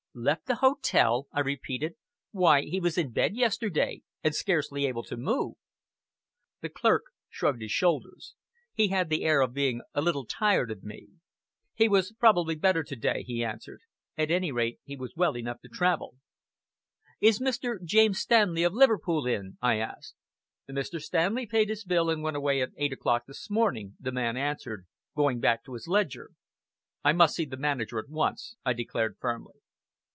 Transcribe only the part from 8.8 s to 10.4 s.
had the air of being a little